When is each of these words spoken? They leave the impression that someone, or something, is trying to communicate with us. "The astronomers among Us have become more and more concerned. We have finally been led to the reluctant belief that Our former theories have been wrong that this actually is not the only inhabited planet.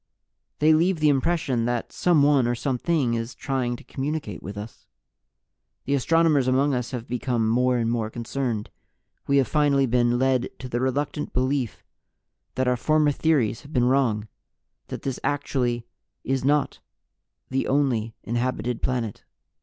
They 0.57 0.73
leave 0.73 0.99
the 0.99 1.09
impression 1.09 1.65
that 1.65 1.91
someone, 1.91 2.47
or 2.47 2.55
something, 2.55 3.13
is 3.13 3.35
trying 3.35 3.75
to 3.75 3.83
communicate 3.83 4.41
with 4.41 4.57
us. 4.57 4.87
"The 5.85 5.93
astronomers 5.93 6.47
among 6.47 6.73
Us 6.73 6.89
have 6.89 7.07
become 7.07 7.47
more 7.47 7.77
and 7.77 7.87
more 7.87 8.09
concerned. 8.09 8.71
We 9.27 9.37
have 9.37 9.47
finally 9.47 9.85
been 9.85 10.17
led 10.17 10.49
to 10.57 10.67
the 10.67 10.79
reluctant 10.79 11.33
belief 11.33 11.83
that 12.55 12.67
Our 12.67 12.77
former 12.77 13.11
theories 13.11 13.61
have 13.61 13.73
been 13.73 13.85
wrong 13.85 14.27
that 14.87 15.03
this 15.03 15.19
actually 15.23 15.85
is 16.23 16.43
not 16.43 16.79
the 17.51 17.67
only 17.67 18.15
inhabited 18.23 18.81
planet. 18.81 19.23